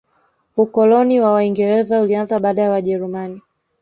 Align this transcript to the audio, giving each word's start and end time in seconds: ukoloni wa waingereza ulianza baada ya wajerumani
ukoloni 0.57 1.19
wa 1.19 1.31
waingereza 1.33 2.01
ulianza 2.01 2.39
baada 2.39 2.61
ya 2.61 2.69
wajerumani 2.71 3.41